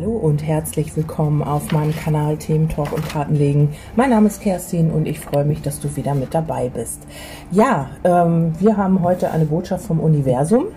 [0.00, 3.68] Hallo und herzlich willkommen auf meinem Kanal Themen Talk und Kartenlegen.
[3.96, 7.02] Mein Name ist Kerstin und ich freue mich, dass du wieder mit dabei bist.
[7.50, 10.68] Ja, ähm, wir haben heute eine Botschaft vom Universum.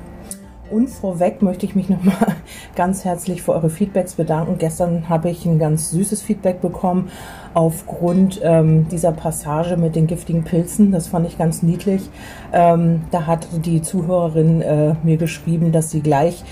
[0.70, 2.36] Und vorweg möchte ich mich nochmal
[2.76, 4.58] ganz herzlich für eure Feedbacks bedanken.
[4.58, 7.10] Gestern habe ich ein ganz süßes Feedback bekommen
[7.54, 10.92] aufgrund ähm, dieser Passage mit den giftigen Pilzen.
[10.92, 12.10] Das fand ich ganz niedlich.
[12.52, 16.44] Ähm, da hat die Zuhörerin äh, mir geschrieben, dass sie gleich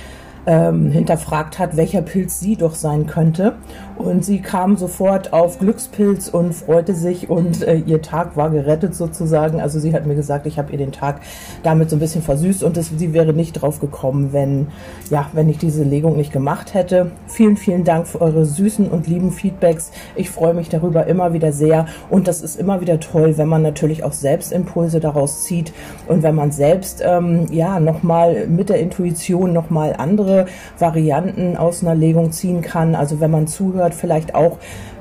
[0.45, 3.55] ähm, hinterfragt hat, welcher Pilz sie doch sein könnte.
[3.97, 8.95] Und sie kam sofort auf Glückspilz und freute sich und äh, ihr Tag war gerettet
[8.95, 9.61] sozusagen.
[9.61, 11.21] Also sie hat mir gesagt, ich habe ihr den Tag
[11.61, 14.67] damit so ein bisschen versüßt und das, sie wäre nicht drauf gekommen, wenn,
[15.11, 17.11] ja, wenn ich diese Legung nicht gemacht hätte.
[17.27, 19.91] Vielen, vielen Dank für eure süßen und lieben Feedbacks.
[20.15, 23.61] Ich freue mich darüber immer wieder sehr und das ist immer wieder toll, wenn man
[23.61, 25.73] natürlich auch selbst Impulse daraus zieht
[26.07, 30.30] und wenn man selbst, ähm, ja, nochmal mit der Intuition nochmal andere
[30.77, 32.95] Varianten aus einer Legung ziehen kann.
[32.95, 34.57] Also wenn man zuhört, vielleicht auch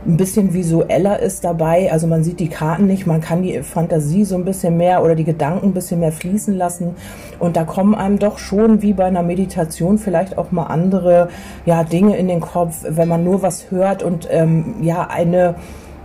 [0.06, 1.92] ein bisschen visueller ist dabei.
[1.92, 5.14] Also man sieht die Karten nicht, man kann die Fantasie so ein bisschen mehr oder
[5.14, 6.96] die Gedanken ein bisschen mehr fließen lassen.
[7.38, 11.28] Und da kommen einem doch schon wie bei einer Meditation vielleicht auch mal andere
[11.66, 15.56] ja, Dinge in den Kopf, wenn man nur was hört und ähm, ja eine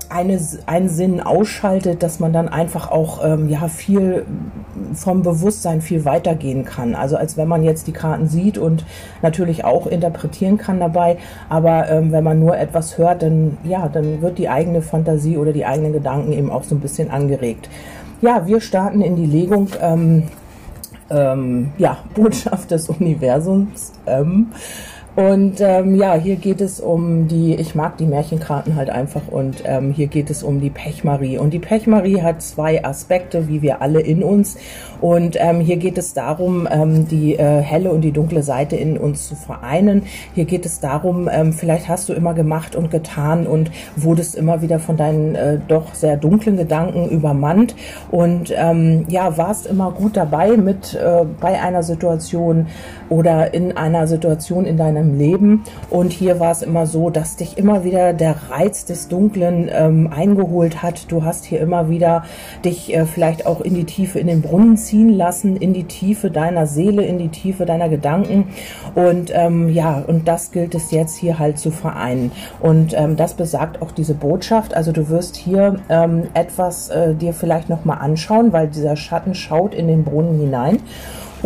[0.09, 4.25] eine, einen Sinn ausschaltet, dass man dann einfach auch ähm, ja viel
[4.93, 6.95] vom Bewusstsein viel weitergehen kann.
[6.95, 8.85] Also als wenn man jetzt die Karten sieht und
[9.21, 11.17] natürlich auch interpretieren kann dabei.
[11.49, 15.53] Aber ähm, wenn man nur etwas hört, dann ja, dann wird die eigene Fantasie oder
[15.53, 17.69] die eigenen Gedanken eben auch so ein bisschen angeregt.
[18.21, 19.69] Ja, wir starten in die Legung.
[19.81, 20.23] Ähm,
[21.09, 23.93] ähm, ja, Botschaft des Universums.
[25.15, 29.63] Und ähm, ja, hier geht es um die, ich mag die Märchenkarten halt einfach und
[29.63, 31.37] ähm, hier geht es um die Pechmarie.
[31.37, 34.57] Und die Pechmarie hat zwei Aspekte, wie wir alle in uns.
[34.99, 38.97] Und ähm, hier geht es darum, ähm, die äh, helle und die dunkle Seite in
[38.97, 40.03] uns zu vereinen.
[40.33, 44.61] Hier geht es darum, ähm, vielleicht hast du immer gemacht und getan und wurdest immer
[44.61, 47.75] wieder von deinen äh, doch sehr dunklen Gedanken übermannt
[48.11, 52.67] und ähm, ja, warst immer gut dabei mit äh, bei einer Situation
[53.09, 55.63] oder in einer Situation in deinem deinem Leben.
[55.89, 60.09] Und hier war es immer so, dass dich immer wieder der Reiz des Dunklen ähm,
[60.13, 61.11] eingeholt hat.
[61.11, 62.23] Du hast hier immer wieder
[62.63, 66.31] dich äh, vielleicht auch in die Tiefe, in den Brunnen ziehen lassen, in die Tiefe
[66.31, 68.47] deiner Seele, in die Tiefe deiner Gedanken.
[68.95, 72.31] Und ähm, ja, und das gilt es jetzt hier halt zu vereinen.
[72.59, 74.75] Und ähm, das besagt auch diese Botschaft.
[74.75, 79.73] Also du wirst hier ähm, etwas äh, dir vielleicht nochmal anschauen, weil dieser Schatten schaut
[79.73, 80.79] in den Brunnen hinein.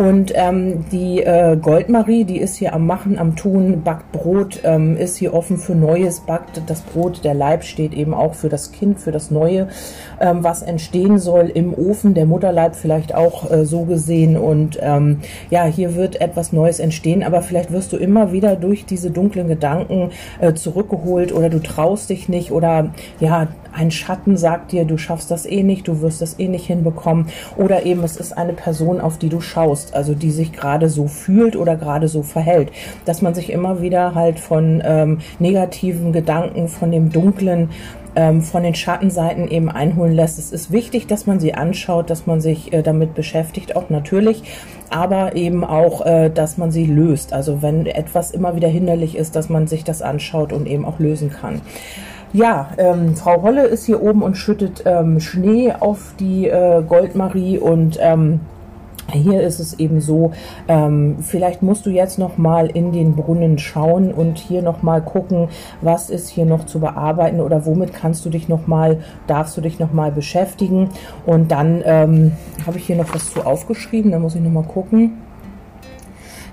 [0.00, 4.96] Und ähm, die äh, Goldmarie, die ist hier am Machen, am Tun, backt Brot, ähm,
[4.96, 7.22] ist hier offen für Neues, backt das Brot.
[7.22, 9.68] Der Leib steht eben auch für das Kind, für das Neue,
[10.18, 12.14] ähm, was entstehen soll im Ofen.
[12.14, 14.38] Der Mutterleib vielleicht auch äh, so gesehen.
[14.38, 15.18] Und ähm,
[15.50, 19.48] ja, hier wird etwas Neues entstehen, aber vielleicht wirst du immer wieder durch diese dunklen
[19.48, 24.98] Gedanken äh, zurückgeholt oder du traust dich nicht oder ja, ein Schatten sagt dir, du
[24.98, 27.26] schaffst das eh nicht, du wirst das eh nicht hinbekommen.
[27.56, 31.06] Oder eben es ist eine Person, auf die du schaust, also die sich gerade so
[31.06, 32.70] fühlt oder gerade so verhält.
[33.04, 37.70] Dass man sich immer wieder halt von ähm, negativen Gedanken, von dem Dunklen,
[38.16, 40.38] ähm, von den Schattenseiten eben einholen lässt.
[40.38, 44.42] Es ist wichtig, dass man sie anschaut, dass man sich äh, damit beschäftigt, auch natürlich,
[44.90, 47.32] aber eben auch, äh, dass man sie löst.
[47.32, 50.98] Also wenn etwas immer wieder hinderlich ist, dass man sich das anschaut und eben auch
[50.98, 51.60] lösen kann.
[52.32, 57.58] Ja, ähm, Frau Holle ist hier oben und schüttet ähm, Schnee auf die äh, Goldmarie
[57.58, 58.38] und ähm,
[59.12, 60.30] hier ist es eben so,
[60.68, 65.02] ähm, vielleicht musst du jetzt noch mal in den Brunnen schauen und hier noch mal
[65.02, 65.48] gucken,
[65.80, 69.60] was ist hier noch zu bearbeiten oder womit kannst du dich noch mal, darfst du
[69.60, 70.90] dich noch mal beschäftigen.
[71.26, 72.32] Und dann ähm,
[72.64, 75.18] habe ich hier noch was zu aufgeschrieben, da muss ich noch mal gucken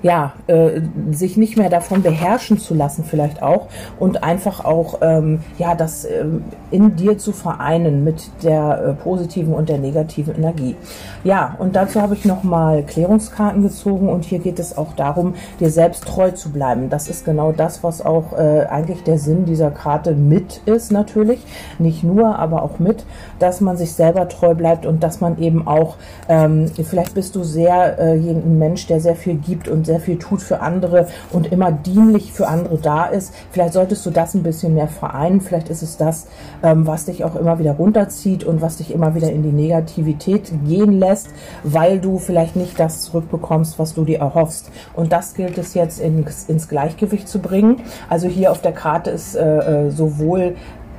[0.04, 0.82] ja, äh,
[1.12, 3.68] sich nicht mehr davon beherrschen zu lassen vielleicht auch
[4.00, 9.54] und einfach auch, ähm, ja, das ähm, in dir zu vereinen mit der äh, positiven
[9.54, 10.76] und der negativen Energie.
[11.24, 15.70] Ja, und dazu habe ich nochmal Klärungskarten gezogen und hier geht es auch darum, dir
[15.70, 16.90] selbst treu zu bleiben.
[16.90, 21.40] Das ist genau das, was auch äh, eigentlich der Sinn dieser Karte mit ist natürlich.
[21.80, 23.06] Nicht nur, aber auch mit,
[23.40, 25.96] dass man sich selber treu bleibt und dass man eben auch,
[26.30, 30.20] ähm, vielleicht bist du sehr äh, ein Mensch, der sehr viel gibt und sehr viel
[30.20, 33.34] tut für andere und immer dienlich für andere da ist.
[33.52, 35.42] Vielleicht solltest du das ein bisschen mehr vereinen.
[35.42, 36.28] Vielleicht ist es das,
[36.62, 40.52] ähm, was dich auch immer wieder runterzieht und was dich immer wieder in die Negativität
[40.66, 41.30] gehen lässt,
[41.64, 44.70] weil du vielleicht nicht das zurückbekommst, was du dir erhoffst.
[44.94, 47.82] Und das gilt es jetzt ins, ins Gleichgewicht zu bringen.
[48.10, 50.56] Also hier auf der Karte ist äh, äh sowohl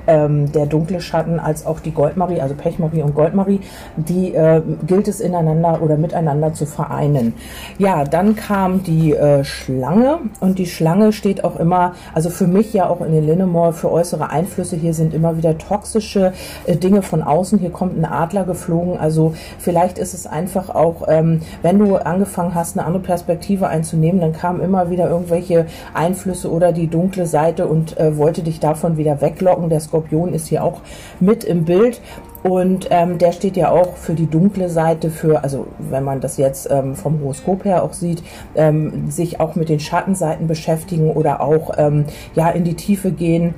[0.08, 3.60] ähm, der dunkle Schatten als auch die Goldmarie, also Pechmarie und Goldmarie,
[3.96, 7.34] die äh, gilt es ineinander oder miteinander zu vereinen.
[7.78, 12.72] Ja, dann kam die äh, Schlange und die Schlange steht auch immer, also für mich
[12.72, 14.76] ja auch in den Linnemore für äußere Einflüsse.
[14.76, 16.32] Hier sind immer wieder toxische
[16.66, 17.58] äh, Dinge von außen.
[17.58, 18.99] Hier kommt ein Adler geflogen.
[18.99, 24.20] Also vielleicht ist es einfach auch, ähm, wenn du angefangen hast, eine andere Perspektive einzunehmen,
[24.20, 28.96] dann kamen immer wieder irgendwelche Einflüsse oder die dunkle Seite und äh, wollte dich davon
[28.96, 29.69] wieder weglocken.
[29.69, 30.81] Der Skorpion ist hier auch
[31.21, 32.00] mit im Bild.
[32.45, 36.37] Und ähm, der steht ja auch für die dunkle Seite, für, also wenn man das
[36.37, 38.23] jetzt ähm, vom Horoskop her auch sieht,
[38.55, 42.05] ähm, sich auch mit den Schattenseiten beschäftigen oder auch ähm,
[42.37, 43.55] ja in die Tiefe gehen.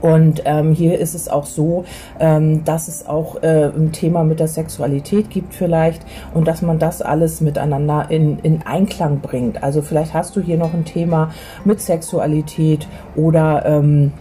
[0.00, 1.84] Und ähm, hier ist es auch so,
[2.18, 6.02] ähm, dass es auch äh, ein Thema mit der Sexualität gibt vielleicht
[6.34, 9.62] und dass man das alles miteinander in, in Einklang bringt.
[9.62, 11.30] Also vielleicht hast du hier noch ein Thema
[11.64, 14.12] mit Sexualität oder ähm,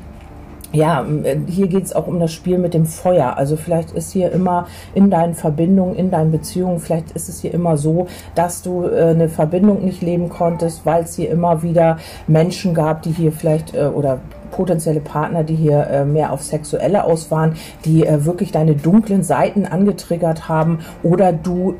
[0.73, 3.38] ja, äh, hier geht es auch um das Spiel mit dem Feuer.
[3.38, 7.53] Also vielleicht ist hier immer in deinen Verbindungen, in deinen Beziehungen, vielleicht ist es hier
[7.53, 11.97] immer so, dass du äh, eine Verbindung nicht leben konntest, weil es hier immer wieder
[12.27, 14.19] Menschen gab, die hier vielleicht äh, oder
[14.51, 17.53] potenzielle Partner, die hier mehr auf sexuelle aus waren,
[17.85, 21.75] die wirklich deine dunklen Seiten angetriggert haben oder du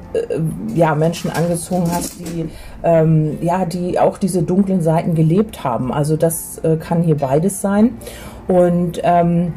[0.73, 2.49] ja Menschen angezogen hast, die
[2.83, 5.93] ähm, ja die auch diese dunklen Seiten gelebt haben.
[5.93, 7.97] Also das äh, kann hier beides sein.
[8.47, 9.53] Und ähm,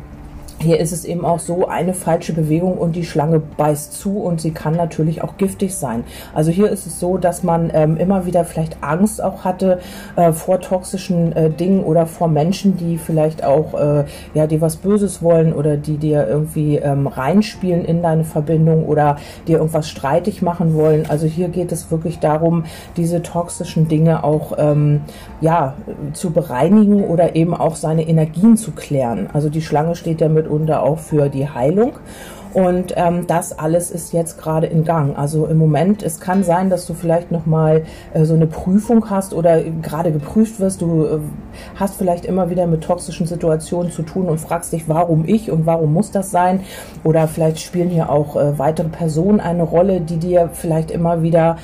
[0.65, 4.41] hier ist es eben auch so, eine falsche Bewegung und die Schlange beißt zu und
[4.41, 6.05] sie kann natürlich auch giftig sein.
[6.35, 9.79] Also hier ist es so, dass man ähm, immer wieder vielleicht Angst auch hatte
[10.17, 14.77] äh, vor toxischen äh, Dingen oder vor Menschen, die vielleicht auch äh, ja dir was
[14.77, 20.43] Böses wollen oder die dir irgendwie ähm, reinspielen in deine Verbindung oder dir irgendwas streitig
[20.43, 21.05] machen wollen.
[21.09, 22.65] Also hier geht es wirklich darum,
[22.97, 25.03] diese toxischen Dinge auch ähm,
[25.45, 25.75] ja
[26.15, 29.29] zu bereinigen oder eben auch seine Energien zu klären.
[29.33, 31.93] Also die Schlange steht ja mit mitunter auch für die Heilung.
[32.53, 35.19] Und ähm, das alles ist jetzt gerade in Gang.
[35.19, 37.83] Also im Moment, es kann sein, dass du vielleicht nochmal
[38.13, 40.81] äh, so eine Prüfung hast oder gerade geprüft wirst.
[40.81, 41.19] Du äh,
[41.75, 45.67] hast vielleicht immer wieder mit toxischen Situationen zu tun und fragst dich, warum ich und
[45.67, 46.61] warum muss das sein?
[47.03, 51.57] Oder vielleicht spielen hier auch äh, weitere Personen eine Rolle, die dir vielleicht immer wieder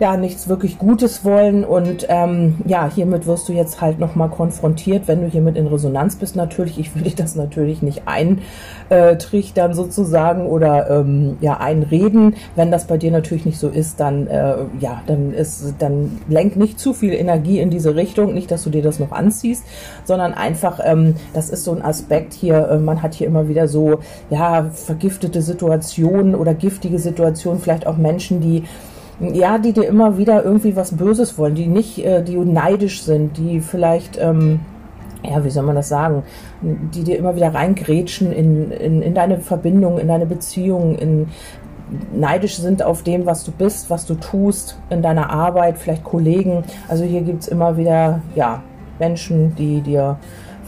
[0.00, 5.06] ja nichts wirklich Gutes wollen und ähm, ja, hiermit wirst du jetzt halt nochmal konfrontiert,
[5.08, 6.78] wenn du hiermit in Resonanz bist natürlich.
[6.78, 12.34] Ich will dich das natürlich nicht eintrichtern sozusagen oder ähm, ja einreden.
[12.56, 16.56] Wenn das bei dir natürlich nicht so ist, dann äh, ja, dann ist, dann lenk
[16.56, 19.64] nicht zu viel Energie in diese Richtung, nicht, dass du dir das noch anziehst,
[20.04, 23.68] sondern einfach, ähm, das ist so ein Aspekt hier, äh, man hat hier immer wieder
[23.68, 24.00] so,
[24.30, 28.64] ja, vergiftete Situationen oder giftige Situationen, vielleicht auch Menschen, die
[29.20, 33.36] ja, die dir immer wieder irgendwie was Böses wollen, die nicht, äh, die neidisch sind,
[33.36, 34.60] die vielleicht, ähm,
[35.22, 36.22] ja, wie soll man das sagen,
[36.62, 41.28] die dir immer wieder reingrätschen in, in, in deine Verbindung, in deine Beziehung, in
[42.12, 46.64] neidisch sind auf dem, was du bist, was du tust, in deiner Arbeit, vielleicht Kollegen.
[46.88, 48.62] Also hier gibt's immer wieder, ja,
[48.98, 50.18] Menschen, die dir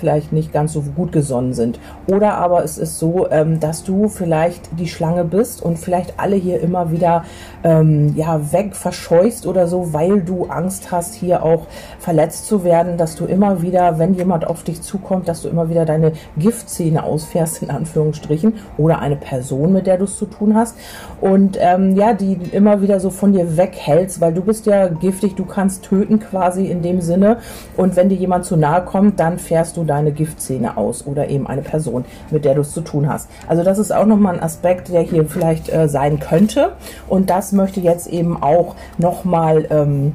[0.03, 1.79] vielleicht nicht ganz so gut gesonnen sind.
[2.09, 6.35] Oder aber es ist so, ähm, dass du vielleicht die Schlange bist und vielleicht alle
[6.35, 7.23] hier immer wieder
[7.63, 11.69] ähm, ja, weg verscheust oder so, weil du Angst hast, hier auch
[12.01, 15.71] verletzt zu werden, dass du immer wieder, wenn jemand auf dich zukommt, dass du immer
[15.71, 20.57] wieder deine Giftzähne ausfährst, in Anführungsstrichen, oder eine Person, mit der du es zu tun
[20.57, 20.77] hast.
[21.21, 25.37] Und ähm, ja, die immer wieder so von dir weghältst, weil du bist ja giftig,
[25.37, 27.37] du kannst töten quasi in dem Sinne.
[27.77, 31.47] Und wenn dir jemand zu nahe kommt, dann fährst du deine Giftzähne aus oder eben
[31.47, 33.29] eine Person, mit der du es zu tun hast.
[33.47, 36.73] Also das ist auch nochmal ein Aspekt, der hier vielleicht äh, sein könnte.
[37.09, 40.15] Und das möchte jetzt eben auch nochmal ähm,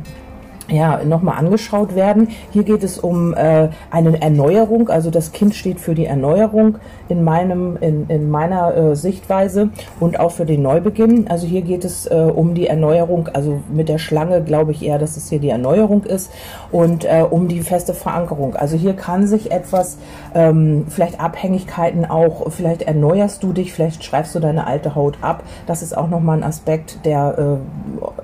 [0.70, 2.30] ja, nochmal angeschaut werden.
[2.52, 6.78] Hier geht es um äh, eine Erneuerung, also das Kind steht für die Erneuerung
[7.10, 9.70] in meinem, in, in meiner äh, Sichtweise
[10.00, 11.28] und auch für den Neubeginn.
[11.30, 15.00] Also hier geht es äh, um die Erneuerung, also mit der Schlange glaube ich eher,
[15.00, 16.32] dass es hier die Erneuerung ist
[16.72, 18.56] und äh, um die feste Verankerung.
[18.56, 19.98] Also hier kann sich etwas,
[20.36, 25.44] ähm, vielleicht Abhängigkeiten auch, vielleicht erneuerst du dich, vielleicht schreibst du deine alte Haut ab.
[25.66, 27.60] Das ist auch nochmal ein Aspekt der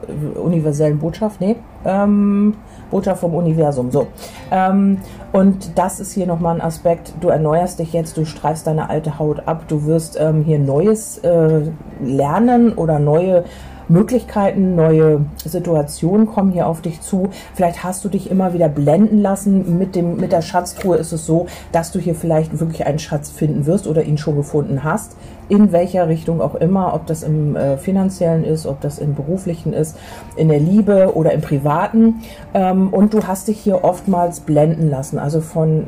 [0.07, 1.39] äh, universellen Botschaft.
[1.39, 2.55] Nee, ähm,
[2.91, 3.91] Botschaft vom Universum.
[3.91, 4.07] So.
[4.51, 4.99] Ähm,
[5.31, 7.13] und das ist hier nochmal ein Aspekt.
[7.21, 11.17] Du erneuerst dich jetzt, du streifst deine alte Haut ab, du wirst ähm, hier Neues
[11.19, 11.61] äh,
[12.01, 13.43] lernen oder neue
[13.89, 17.29] Möglichkeiten, neue Situationen kommen hier auf dich zu.
[17.53, 19.77] Vielleicht hast du dich immer wieder blenden lassen.
[19.77, 23.29] Mit, dem, mit der Schatztruhe ist es so, dass du hier vielleicht wirklich einen Schatz
[23.29, 25.17] finden wirst oder ihn schon gefunden hast.
[25.53, 29.71] In welcher Richtung auch immer, ob das im äh, finanziellen ist, ob das im beruflichen
[29.71, 29.95] ist,
[30.35, 32.21] in der Liebe oder im privaten.
[32.55, 35.85] Ähm, und du hast dich hier oftmals blenden lassen, also von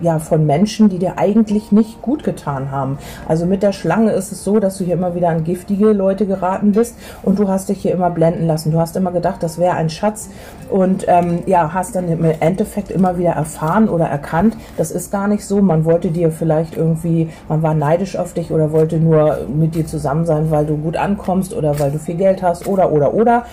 [0.00, 2.98] ja, von Menschen, die dir eigentlich nicht gut getan haben.
[3.26, 6.26] Also mit der Schlange ist es so, dass du hier immer wieder an giftige Leute
[6.26, 8.70] geraten bist und du hast dich hier immer blenden lassen.
[8.70, 10.30] Du hast immer gedacht, das wäre ein Schatz
[10.70, 15.28] und ähm, ja, hast dann im Endeffekt immer wieder erfahren oder erkannt, das ist gar
[15.28, 15.60] nicht so.
[15.60, 19.07] Man wollte dir vielleicht irgendwie, man war neidisch auf dich oder wollte nur
[19.48, 22.92] mit dir zusammen sein, weil du gut ankommst oder weil du viel Geld hast oder
[22.92, 23.44] oder oder.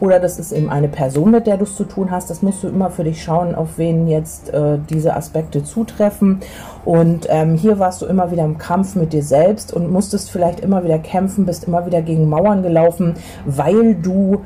[0.00, 2.28] Oder das ist eben eine Person, mit der du es zu tun hast.
[2.28, 6.40] Das musst du immer für dich schauen, auf wen jetzt äh, diese Aspekte zutreffen.
[6.84, 10.60] Und ähm, hier warst du immer wieder im Kampf mit dir selbst und musstest vielleicht
[10.60, 13.14] immer wieder kämpfen, bist immer wieder gegen Mauern gelaufen,
[13.46, 14.42] weil du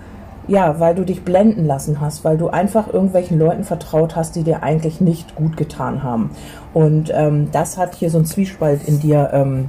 [0.48, 4.42] ja, weil du dich blenden lassen hast, weil du einfach irgendwelchen Leuten vertraut hast, die
[4.42, 6.30] dir eigentlich nicht gut getan haben.
[6.72, 9.66] Und ähm, das hat hier so einen Zwiespalt in dir ähm,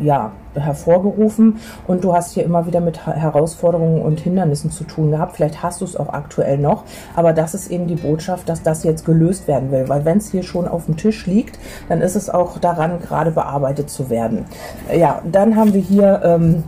[0.00, 5.36] ja, hervorgerufen und du hast hier immer wieder mit Herausforderungen und Hindernissen zu tun gehabt.
[5.36, 8.82] Vielleicht hast du es auch aktuell noch, aber das ist eben die Botschaft, dass das
[8.82, 12.16] jetzt gelöst werden will, weil wenn es hier schon auf dem Tisch liegt, dann ist
[12.16, 14.44] es auch daran, gerade bearbeitet zu werden.
[14.92, 16.64] Ja, dann haben wir hier ähm,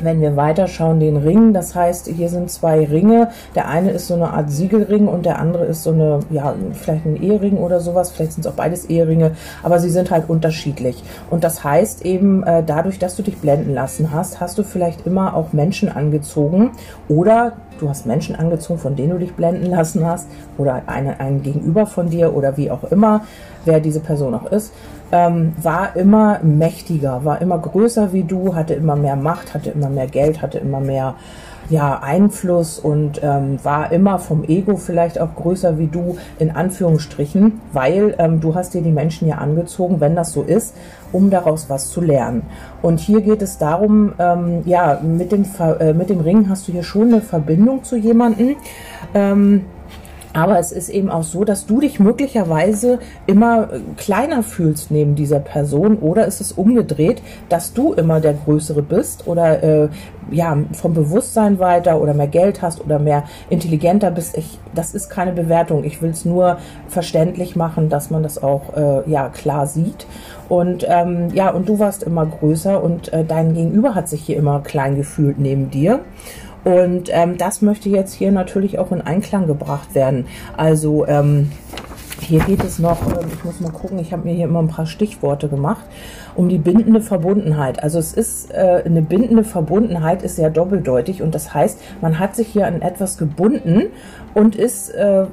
[0.00, 3.30] wenn wir weiterschauen, den Ring, das heißt, hier sind zwei Ringe.
[3.54, 7.06] Der eine ist so eine Art Siegelring und der andere ist so eine, ja, vielleicht
[7.06, 8.10] ein Ehering oder sowas.
[8.10, 11.02] Vielleicht sind es auch beides Eheringe, aber sie sind halt unterschiedlich.
[11.30, 15.06] Und das heißt eben, äh, dadurch, dass du dich blenden lassen hast, hast du vielleicht
[15.06, 16.72] immer auch Menschen angezogen
[17.08, 20.26] oder du hast Menschen angezogen, von denen du dich blenden lassen hast
[20.58, 23.22] oder eine, ein Gegenüber von dir oder wie auch immer,
[23.66, 24.72] wer diese Person auch ist
[25.12, 29.88] ähm, war immer mächtiger, war immer größer wie du, hatte immer mehr Macht, hatte immer
[29.88, 31.14] mehr Geld, hatte immer mehr
[31.68, 37.60] ja, Einfluss und ähm, war immer vom Ego vielleicht auch größer wie du, in Anführungsstrichen,
[37.72, 40.76] weil ähm, du hast dir die Menschen ja angezogen, wenn das so ist,
[41.10, 42.42] um daraus was zu lernen.
[42.82, 45.44] Und hier geht es darum, ähm, ja, mit dem,
[45.80, 48.54] äh, mit dem Ring hast du hier schon eine Verbindung zu jemandem.
[49.12, 49.64] Ähm,
[50.36, 55.14] aber es ist eben auch so, dass du dich möglicherweise immer äh, kleiner fühlst neben
[55.14, 59.88] dieser Person oder ist es umgedreht, dass du immer der Größere bist oder äh,
[60.30, 64.36] ja vom Bewusstsein weiter oder mehr Geld hast oder mehr intelligenter bist.
[64.36, 65.84] Ich, das ist keine Bewertung.
[65.84, 70.06] Ich will es nur verständlich machen, dass man das auch äh, ja klar sieht.
[70.50, 74.36] Und ähm, ja, und du warst immer größer und äh, dein Gegenüber hat sich hier
[74.36, 76.00] immer klein gefühlt neben dir.
[76.66, 80.26] Und ähm, das möchte jetzt hier natürlich auch in Einklang gebracht werden.
[80.56, 81.52] Also ähm,
[82.20, 84.68] hier geht es noch, ähm, ich muss mal gucken, ich habe mir hier immer ein
[84.68, 85.84] paar Stichworte gemacht,
[86.34, 87.82] um die bindende Verbundenheit.
[87.82, 92.36] Also es ist äh, eine bindende Verbundenheit ist sehr doppeldeutig und das heißt, man hat
[92.36, 93.84] sich hier an etwas gebunden
[94.34, 95.24] und ist äh,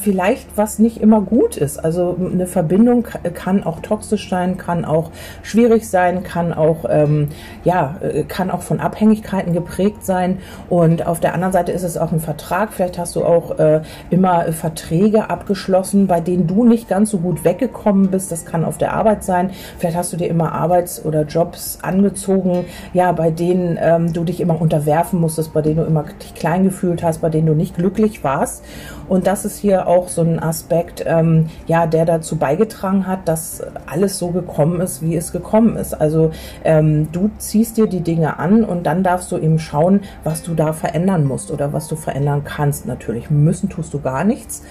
[0.00, 1.82] vielleicht was nicht immer gut ist.
[1.82, 5.10] Also eine Verbindung kann auch toxisch sein, kann auch
[5.42, 7.28] schwierig sein, kann auch ähm,
[7.64, 10.38] ja äh, kann auch von Abhängigkeiten geprägt sein.
[10.68, 12.72] Und auf der anderen Seite ist es auch ein Vertrag.
[12.72, 13.56] Vielleicht hast du auch
[14.10, 18.32] immer Verträge abgeschlossen, bei denen du nicht ganz so gut weggekommen bist.
[18.32, 19.50] Das kann auf der Arbeit sein.
[19.78, 22.64] Vielleicht hast du dir immer Arbeits- oder Jobs angezogen,
[22.94, 26.64] ja, bei denen ähm, du dich immer unterwerfen musstest, bei denen du immer dich klein
[26.64, 28.64] gefühlt hast, bei denen du nicht glücklich warst.
[29.08, 33.62] Und das ist hier auch so ein Aspekt, ähm, ja, der dazu beigetragen hat, dass
[33.86, 35.94] alles so gekommen ist, wie es gekommen ist.
[35.94, 36.30] Also
[36.64, 40.54] ähm, du ziehst dir die Dinge an und dann darfst du eben schauen, was du
[40.54, 42.86] da verändern musst oder was du verändern kannst.
[42.86, 44.62] Natürlich müssen tust du gar nichts.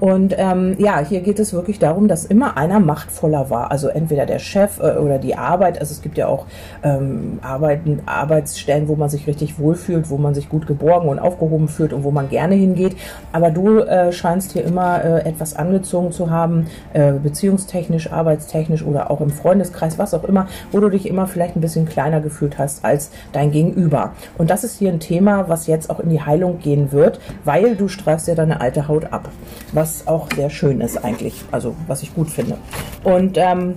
[0.00, 3.70] Und ähm, ja, hier geht es wirklich darum, dass immer einer machtvoller war.
[3.70, 5.80] Also entweder der Chef äh, oder die Arbeit.
[5.80, 6.46] Also es gibt ja auch
[6.82, 11.68] ähm, Arbeiten, Arbeitsstellen, wo man sich richtig wohlfühlt, wo man sich gut geborgen und aufgehoben
[11.68, 12.96] fühlt und wo man gerne hingeht.
[13.32, 19.10] Aber du äh, scheinst hier immer äh, etwas angezogen zu haben, äh, beziehungstechnisch, arbeitstechnisch oder
[19.10, 22.58] auch im Freundeskreis, was auch immer, wo du dich immer vielleicht ein bisschen kleiner gefühlt
[22.58, 24.12] hast als dein Gegenüber.
[24.36, 27.76] Und das ist hier ein Thema, was jetzt auch in die Heilung gehen wird, weil
[27.76, 29.28] du streifst ja deine alte Haut ab.
[29.72, 32.58] Was auch sehr schön ist eigentlich, also was ich gut finde.
[33.04, 33.76] Und ähm,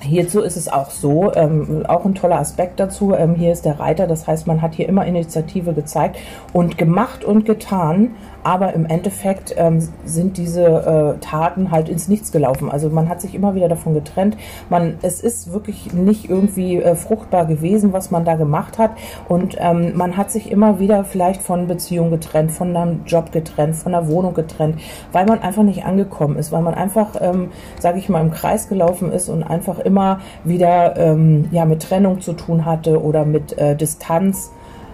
[0.00, 3.80] Hierzu ist es auch so, ähm, auch ein toller Aspekt dazu, ähm, hier ist der
[3.80, 6.18] Reiter, das heißt, man hat hier immer Initiative gezeigt
[6.52, 12.32] und gemacht und getan, aber im Endeffekt ähm, sind diese äh, Taten halt ins Nichts
[12.32, 12.70] gelaufen.
[12.70, 14.36] Also man hat sich immer wieder davon getrennt.
[14.68, 18.92] Man, es ist wirklich nicht irgendwie äh, fruchtbar gewesen, was man da gemacht hat.
[19.28, 23.76] Und ähm, man hat sich immer wieder vielleicht von Beziehung getrennt, von einem Job getrennt,
[23.76, 24.80] von einer Wohnung getrennt,
[25.12, 28.68] weil man einfach nicht angekommen ist, weil man einfach, ähm, sage ich mal, im Kreis
[28.68, 33.56] gelaufen ist und einfach immer wieder ähm, ja mit Trennung zu tun hatte oder mit
[33.58, 34.50] äh, Distanz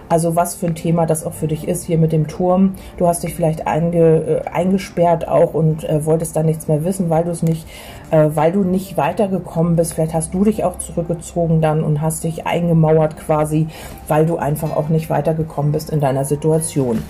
[0.09, 2.75] also was für ein Thema das auch für dich ist hier mit dem Turm.
[2.97, 7.09] Du hast dich vielleicht einge, äh, eingesperrt auch und äh, wolltest da nichts mehr wissen,
[7.09, 7.67] weil du es nicht,
[8.11, 9.93] äh, weil du nicht weitergekommen bist.
[9.93, 13.67] Vielleicht hast du dich auch zurückgezogen dann und hast dich eingemauert quasi,
[14.07, 17.01] weil du einfach auch nicht weitergekommen bist in deiner Situation.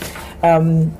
[0.41, 0.93] Ähm,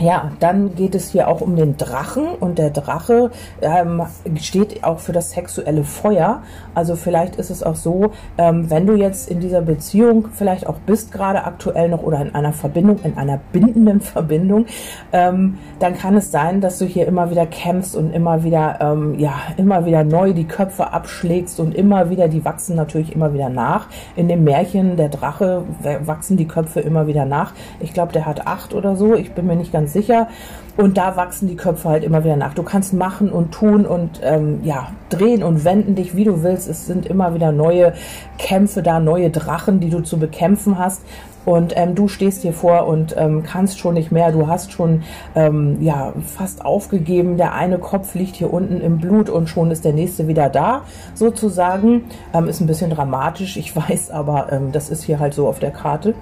[0.00, 3.30] ja, dann geht es hier auch um den Drachen und der Drache
[3.60, 4.02] ähm,
[4.36, 6.42] steht auch für das sexuelle Feuer.
[6.74, 10.78] Also vielleicht ist es auch so, ähm, wenn du jetzt in dieser Beziehung vielleicht auch
[10.78, 14.64] bist, gerade aktuell noch oder in einer Verbindung, in einer bindenden Verbindung,
[15.12, 19.18] ähm, dann kann es sein, dass du hier immer wieder kämpfst und immer wieder, ähm,
[19.18, 23.50] ja, immer wieder neu die Köpfe abschlägst und immer wieder, die wachsen natürlich immer wieder
[23.50, 23.88] nach.
[24.16, 25.64] In dem Märchen der Drache
[26.06, 27.52] wachsen die Köpfe immer wieder nach.
[27.80, 29.14] Ich glaube, der hat acht oder so.
[29.14, 30.28] Ich bin mir nicht ganz sicher.
[30.76, 32.54] Und da wachsen die Köpfe halt immer wieder nach.
[32.54, 36.68] Du kannst machen und tun und ähm, ja, drehen und wenden dich, wie du willst.
[36.68, 37.92] Es sind immer wieder neue
[38.38, 41.02] Kämpfe da, neue Drachen, die du zu bekämpfen hast.
[41.44, 44.30] Und ähm, du stehst hier vor und ähm, kannst schon nicht mehr.
[44.32, 45.02] Du hast schon
[45.34, 47.36] ähm, ja fast aufgegeben.
[47.36, 50.82] Der eine Kopf liegt hier unten im Blut und schon ist der nächste wieder da,
[51.14, 52.04] sozusagen.
[52.34, 55.58] Ähm, ist ein bisschen dramatisch, ich weiß, aber ähm, das ist hier halt so auf
[55.58, 56.14] der Karte.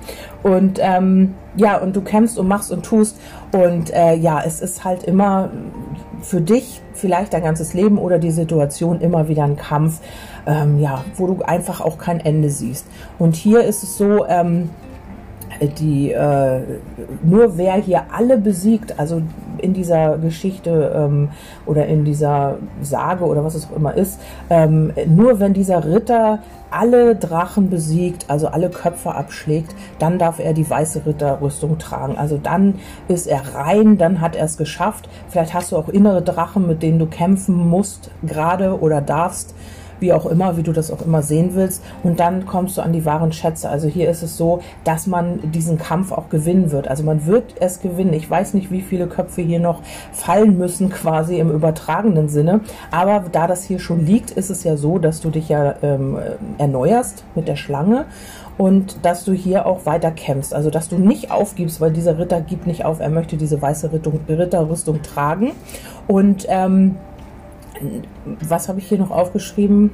[0.43, 3.19] Und ähm, ja, und du kämpfst und machst und tust.
[3.53, 5.51] Und äh, ja, es ist halt immer
[6.21, 10.01] für dich vielleicht dein ganzes Leben oder die Situation immer wieder ein Kampf,
[10.47, 12.87] ähm, ja, wo du einfach auch kein Ende siehst.
[13.19, 14.71] Und hier ist es so, ähm,
[15.61, 16.61] die äh,
[17.23, 19.23] nur wer hier alle besiegt, also
[19.59, 21.31] in dieser Geschichte ähm,
[21.67, 26.41] oder in dieser Sage oder was es auch immer ist, ähm, nur wenn dieser Ritter
[26.71, 32.17] alle Drachen besiegt, also alle Köpfe abschlägt, dann darf er die weiße Ritterrüstung tragen.
[32.17, 32.75] Also dann
[33.09, 35.09] ist er rein, dann hat er es geschafft.
[35.29, 39.55] Vielleicht hast du auch innere Drachen, mit denen du kämpfen musst, gerade oder darfst
[40.01, 41.83] wie auch immer, wie du das auch immer sehen willst.
[42.03, 43.69] Und dann kommst du an die wahren Schätze.
[43.69, 46.89] Also hier ist es so, dass man diesen Kampf auch gewinnen wird.
[46.89, 48.13] Also man wird es gewinnen.
[48.13, 52.61] Ich weiß nicht, wie viele Köpfe hier noch fallen müssen, quasi im übertragenen Sinne.
[52.91, 56.19] Aber da das hier schon liegt, ist es ja so, dass du dich ja ähm,
[56.59, 58.07] erneuerst mit der Schlange
[58.59, 60.53] und dass du hier auch weiter kämpfst.
[60.53, 63.01] Also dass du nicht aufgibst, weil dieser Ritter gibt nicht auf.
[63.01, 63.91] Er möchte diese weiße
[64.29, 65.53] Ritterrüstung tragen.
[66.07, 66.97] Und ähm,
[68.41, 69.91] was habe ich hier noch aufgeschrieben?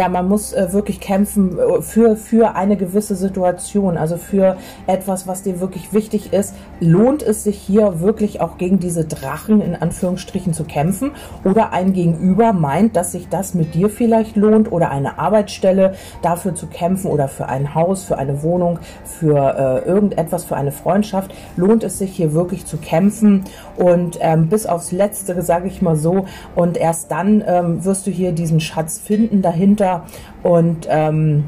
[0.00, 5.26] Ja, man muss äh, wirklich kämpfen äh, für, für eine gewisse Situation, also für etwas,
[5.26, 6.54] was dir wirklich wichtig ist.
[6.80, 11.10] Lohnt es sich hier wirklich auch gegen diese Drachen in Anführungsstrichen zu kämpfen?
[11.44, 16.54] Oder ein Gegenüber meint, dass sich das mit dir vielleicht lohnt oder eine Arbeitsstelle dafür
[16.54, 21.34] zu kämpfen oder für ein Haus, für eine Wohnung, für äh, irgendetwas, für eine Freundschaft?
[21.58, 23.44] Lohnt es sich hier wirklich zu kämpfen?
[23.76, 26.24] Und ähm, bis aufs Letzte, sage ich mal so,
[26.54, 30.04] und erst dann ähm, wirst du hier diesen Schatz finden dahinter runter
[30.42, 31.44] und ähm,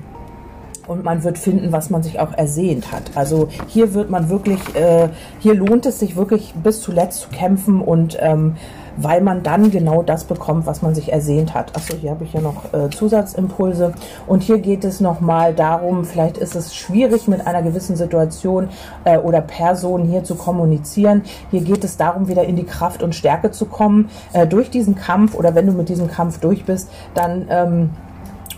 [0.89, 3.13] und man wird finden, was man sich auch ersehnt hat.
[3.15, 7.81] Also hier wird man wirklich, äh, hier lohnt es sich wirklich bis zuletzt zu kämpfen
[7.81, 8.57] und ähm,
[8.97, 11.75] weil man dann genau das bekommt, was man sich ersehnt hat.
[11.77, 13.95] Achso, hier habe ich ja noch äh, Zusatzimpulse.
[14.27, 18.69] Und hier geht es nochmal darum, vielleicht ist es schwierig mit einer gewissen Situation
[19.05, 21.23] äh, oder Person hier zu kommunizieren.
[21.51, 24.11] Hier geht es darum, wieder in die Kraft und Stärke zu kommen.
[24.33, 27.47] Äh, durch diesen Kampf oder wenn du mit diesem Kampf durch bist, dann...
[27.49, 27.91] Ähm,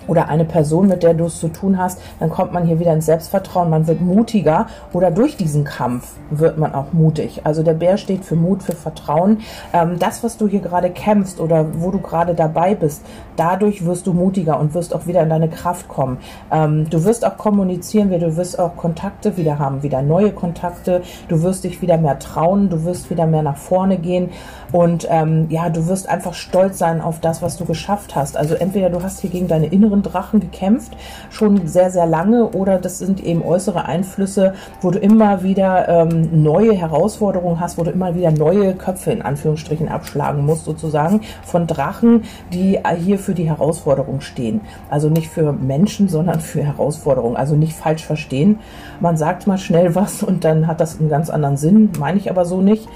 [0.07, 2.93] oder eine Person, mit der du es zu tun hast, dann kommt man hier wieder
[2.93, 7.43] ins Selbstvertrauen, man wird mutiger oder durch diesen Kampf wird man auch mutig.
[7.45, 9.40] Also der Bär steht für Mut, für Vertrauen.
[9.73, 13.05] Ähm, das, was du hier gerade kämpfst oder wo du gerade dabei bist,
[13.37, 16.19] dadurch wirst du mutiger und wirst auch wieder in deine Kraft kommen.
[16.51, 21.03] Ähm, du wirst auch kommunizieren, du wirst auch Kontakte wieder haben, wieder neue Kontakte.
[21.29, 24.31] Du wirst dich wieder mehr trauen, du wirst wieder mehr nach vorne gehen
[24.73, 28.37] und ähm, ja, du wirst einfach stolz sein auf das, was du geschafft hast.
[28.37, 30.96] Also entweder du hast hier gegen deine innere inneren Drachen gekämpft,
[31.30, 36.42] schon sehr, sehr lange, oder das sind eben äußere Einflüsse, wo du immer wieder ähm,
[36.42, 41.66] neue Herausforderungen hast, wo du immer wieder neue Köpfe in Anführungsstrichen abschlagen musst, sozusagen, von
[41.66, 44.61] Drachen, die hier für die Herausforderung stehen.
[44.90, 47.37] Also nicht für Menschen, sondern für Herausforderungen.
[47.37, 48.59] Also nicht falsch verstehen.
[49.00, 52.30] Man sagt mal schnell was und dann hat das einen ganz anderen Sinn, meine ich
[52.30, 52.88] aber so nicht.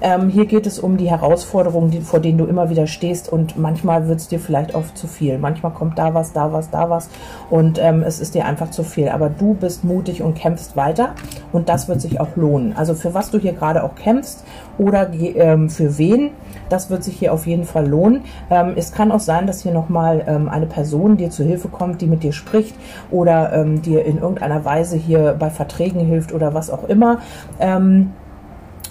[0.00, 3.58] Ähm, hier geht es um die Herausforderungen, die, vor denen du immer wieder stehst und
[3.58, 5.38] manchmal wird es dir vielleicht auch zu viel.
[5.38, 7.08] Manchmal kommt da was, da was, da was
[7.50, 9.08] und ähm, es ist dir einfach zu viel.
[9.08, 11.14] Aber du bist mutig und kämpfst weiter
[11.52, 12.74] und das wird sich auch lohnen.
[12.76, 14.44] Also für was du hier gerade auch kämpfst
[14.78, 16.30] oder ähm, für wen,
[16.68, 18.22] das wird sich hier auf jeden Fall lohnen.
[18.50, 22.00] Ähm, es kann auch sein, dass hier nochmal ähm, eine Person dir zu Hilfe kommt,
[22.00, 22.76] die mit dir spricht
[23.10, 27.20] oder ähm, dir in irgendeiner Weise hier bei Verträgen hilft oder was auch immer.
[27.60, 28.12] Ähm,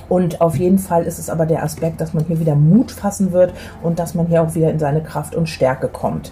[0.10, 3.32] und auf jeden Fall ist es aber der Aspekt, dass man hier wieder Mut fassen
[3.32, 6.32] wird und dass man hier auch wieder in seine Kraft und Stärke kommt.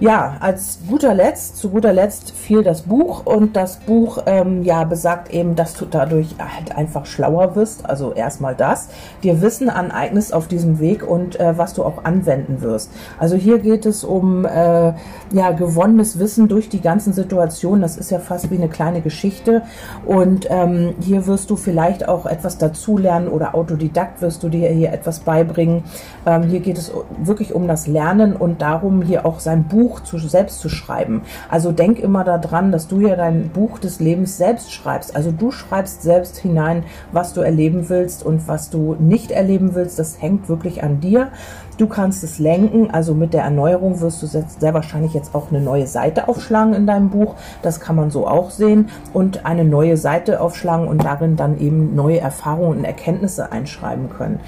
[0.00, 4.82] Ja, als guter Letzt, zu guter Letzt fiel das Buch und das Buch ähm, ja
[4.82, 7.88] besagt eben, dass du dadurch halt einfach schlauer wirst.
[7.88, 8.88] Also erstmal das,
[9.22, 12.90] dir Wissen aneignest auf diesem Weg und äh, was du auch anwenden wirst.
[13.20, 14.94] Also hier geht es um äh,
[15.30, 17.80] ja gewonnenes Wissen durch die ganzen Situationen.
[17.80, 19.62] Das ist ja fast wie eine kleine Geschichte
[20.04, 24.92] und ähm, hier wirst du vielleicht auch etwas dazulernen oder Autodidakt wirst du dir hier
[24.92, 25.84] etwas beibringen.
[26.26, 26.90] Ähm, hier geht es
[27.22, 31.22] wirklich um das Lernen und darum hier auch sein Buch Buch zu, selbst zu schreiben.
[31.50, 35.14] Also denk immer daran, dass du ja dein Buch des Lebens selbst schreibst.
[35.14, 39.98] Also du schreibst selbst hinein, was du erleben willst und was du nicht erleben willst.
[39.98, 41.32] Das hängt wirklich an dir.
[41.76, 45.60] Du kannst es lenken, also mit der Erneuerung wirst du sehr wahrscheinlich jetzt auch eine
[45.60, 47.34] neue Seite aufschlagen in deinem Buch.
[47.62, 51.96] Das kann man so auch sehen und eine neue Seite aufschlagen und darin dann eben
[51.96, 54.38] neue Erfahrungen und Erkenntnisse einschreiben können.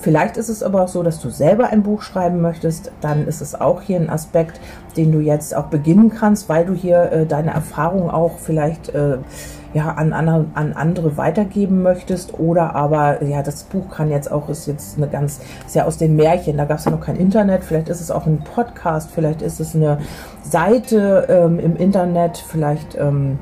[0.00, 2.90] Vielleicht ist es aber auch so, dass du selber ein Buch schreiben möchtest.
[3.02, 4.60] Dann ist es auch hier ein Aspekt,
[4.96, 9.18] den du jetzt auch beginnen kannst, weil du hier äh, deine Erfahrungen auch vielleicht äh,
[9.74, 12.38] ja, an, an, an andere weitergeben möchtest.
[12.38, 15.98] Oder aber, ja, das Buch kann jetzt auch, ist jetzt eine ganz, ist ja aus
[15.98, 17.62] den Märchen, da gab es ja noch kein Internet.
[17.62, 19.98] Vielleicht ist es auch ein Podcast, vielleicht ist es eine
[20.42, 22.96] Seite ähm, im Internet, vielleicht.
[22.98, 23.38] Ähm,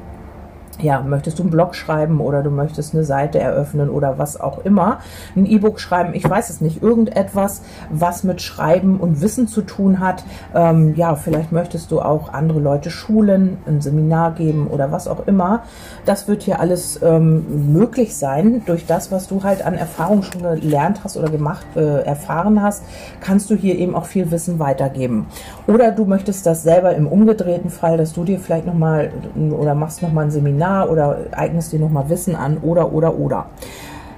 [0.80, 4.64] ja, möchtest du einen Blog schreiben oder du möchtest eine Seite eröffnen oder was auch
[4.64, 4.98] immer,
[5.36, 10.00] ein E-Book schreiben, ich weiß es nicht, irgendetwas, was mit Schreiben und Wissen zu tun
[10.00, 10.24] hat.
[10.54, 15.26] Ähm, ja, vielleicht möchtest du auch andere Leute schulen, ein Seminar geben oder was auch
[15.26, 15.62] immer.
[16.04, 20.42] Das wird hier alles ähm, möglich sein durch das, was du halt an Erfahrung schon
[20.42, 22.84] gelernt hast oder gemacht, äh, erfahren hast,
[23.20, 25.26] kannst du hier eben auch viel Wissen weitergeben.
[25.66, 29.10] Oder du möchtest das selber im umgedrehten Fall, dass du dir vielleicht nochmal
[29.50, 33.46] oder machst nochmal ein Seminar Seminar oder eignest dir nochmal Wissen an oder, oder, oder.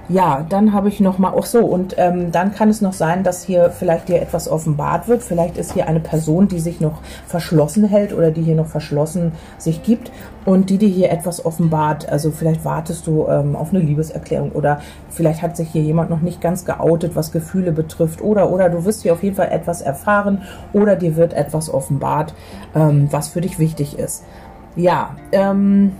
[0.09, 3.23] Ja, dann habe ich noch mal, ach so, und ähm, dann kann es noch sein,
[3.23, 5.23] dass hier vielleicht dir etwas offenbart wird.
[5.23, 9.31] Vielleicht ist hier eine Person, die sich noch verschlossen hält oder die hier noch verschlossen
[9.57, 10.11] sich gibt
[10.43, 12.09] und die dir hier etwas offenbart.
[12.09, 16.21] Also vielleicht wartest du ähm, auf eine Liebeserklärung oder vielleicht hat sich hier jemand noch
[16.21, 19.81] nicht ganz geoutet, was Gefühle betrifft oder, oder du wirst hier auf jeden Fall etwas
[19.81, 20.41] erfahren
[20.73, 22.33] oder dir wird etwas offenbart,
[22.75, 24.25] ähm, was für dich wichtig ist.
[24.75, 25.93] Ja, ähm,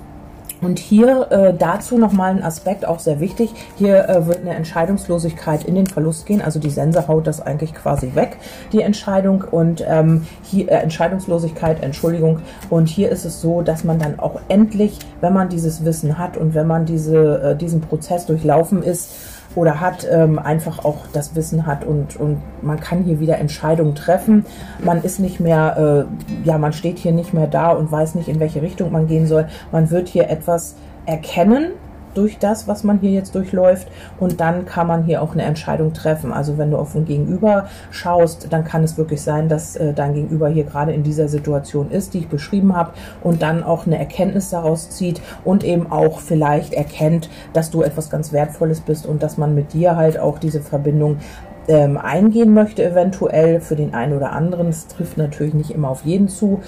[0.61, 3.51] und hier äh, dazu nochmal ein Aspekt, auch sehr wichtig.
[3.77, 6.41] Hier äh, wird eine Entscheidungslosigkeit in den Verlust gehen.
[6.41, 8.37] Also die Sense haut das eigentlich quasi weg,
[8.71, 9.43] die Entscheidung.
[9.49, 12.39] Und ähm, hier äh, Entscheidungslosigkeit, Entschuldigung.
[12.69, 16.37] Und hier ist es so, dass man dann auch endlich, wenn man dieses Wissen hat
[16.37, 19.11] und wenn man diese, äh, diesen Prozess durchlaufen ist,
[19.55, 23.95] oder hat, ähm, einfach auch das Wissen hat und, und man kann hier wieder Entscheidungen
[23.95, 24.45] treffen.
[24.83, 28.29] Man ist nicht mehr, äh, ja, man steht hier nicht mehr da und weiß nicht,
[28.29, 29.47] in welche Richtung man gehen soll.
[29.71, 31.71] Man wird hier etwas erkennen,
[32.13, 33.87] durch das, was man hier jetzt durchläuft.
[34.19, 36.31] Und dann kann man hier auch eine Entscheidung treffen.
[36.33, 40.13] Also wenn du auf ein Gegenüber schaust, dann kann es wirklich sein, dass äh, dein
[40.13, 42.91] Gegenüber hier gerade in dieser Situation ist, die ich beschrieben habe,
[43.23, 48.09] und dann auch eine Erkenntnis daraus zieht und eben auch vielleicht erkennt, dass du etwas
[48.09, 51.17] ganz Wertvolles bist und dass man mit dir halt auch diese Verbindung
[51.67, 54.67] ähm, eingehen möchte, eventuell für den einen oder anderen.
[54.67, 56.61] Es trifft natürlich nicht immer auf jeden zu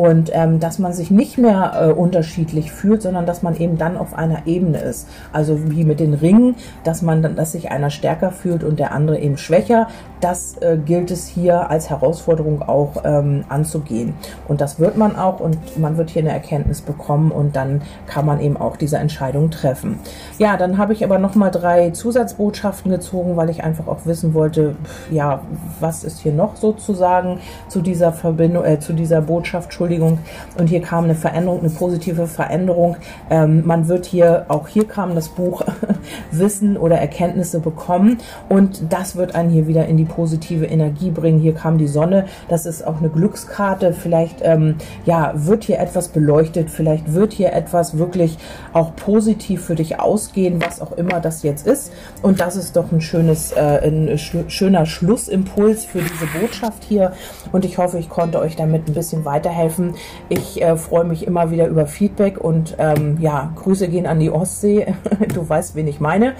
[0.00, 3.98] und ähm, dass man sich nicht mehr äh, unterschiedlich fühlt, sondern dass man eben dann
[3.98, 5.06] auf einer Ebene ist.
[5.30, 8.92] Also wie mit den Ringen, dass man dann, dass sich einer stärker fühlt und der
[8.92, 9.88] andere eben schwächer.
[10.22, 14.14] Das äh, gilt es hier als Herausforderung auch ähm, anzugehen.
[14.48, 18.24] Und das wird man auch und man wird hier eine Erkenntnis bekommen und dann kann
[18.24, 19.98] man eben auch diese Entscheidung treffen.
[20.38, 24.32] Ja, dann habe ich aber noch mal drei Zusatzbotschaften gezogen, weil ich einfach auch wissen
[24.32, 24.76] wollte,
[25.10, 25.42] ja,
[25.78, 30.18] was ist hier noch sozusagen zu dieser Verbindung, äh, zu dieser Botschaft Entschuldigung.
[30.58, 32.96] Und hier kam eine Veränderung, eine positive Veränderung.
[33.28, 35.62] Ähm, man wird hier, auch hier kam das Buch
[36.30, 38.18] Wissen oder Erkenntnisse bekommen.
[38.48, 41.40] Und das wird einen hier wieder in die positive Energie bringen.
[41.40, 42.26] Hier kam die Sonne.
[42.48, 43.92] Das ist auch eine Glückskarte.
[43.92, 44.76] Vielleicht, ähm,
[45.06, 46.70] ja, wird hier etwas beleuchtet.
[46.70, 48.38] Vielleicht wird hier etwas wirklich
[48.72, 51.92] auch positiv für dich ausgehen, was auch immer das jetzt ist.
[52.22, 57.12] Und das ist doch ein schönes, äh, ein schöner Schlussimpuls für diese Botschaft hier.
[57.50, 59.94] Und ich hoffe, ich konnte euch damit ein bisschen weiterhelfen helfen.
[60.28, 64.30] Ich äh, freue mich immer wieder über Feedback und ähm, ja, Grüße gehen an die
[64.30, 64.94] Ostsee.
[65.34, 66.34] du weißt, wen ich meine.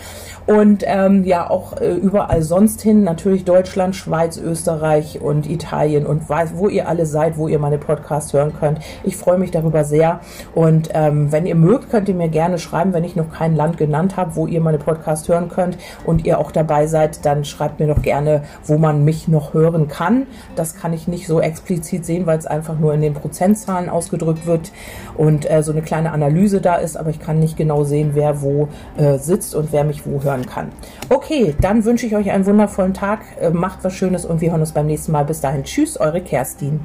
[0.46, 6.28] Und ähm, ja, auch äh, überall sonst hin, natürlich Deutschland, Schweiz, Österreich und Italien und
[6.28, 8.80] weiß, wo ihr alle seid, wo ihr meine Podcasts hören könnt.
[9.04, 10.20] Ich freue mich darüber sehr.
[10.54, 13.76] Und ähm, wenn ihr mögt, könnt ihr mir gerne schreiben, wenn ich noch kein Land
[13.76, 17.78] genannt habe, wo ihr meine Podcasts hören könnt und ihr auch dabei seid, dann schreibt
[17.78, 20.26] mir doch gerne, wo man mich noch hören kann.
[20.56, 24.46] Das kann ich nicht so explizit sehen, weil es einfach nur in den Prozentzahlen ausgedrückt
[24.46, 24.72] wird
[25.16, 28.42] und äh, so eine kleine Analyse da ist, aber ich kann nicht genau sehen, wer
[28.42, 30.68] wo äh, sitzt und wer mich wo hören kann.
[31.08, 34.60] Okay, dann wünsche ich euch einen wundervollen Tag, äh, macht was Schönes und wir hören
[34.60, 35.24] uns beim nächsten Mal.
[35.24, 36.80] Bis dahin, tschüss, eure Kerstin.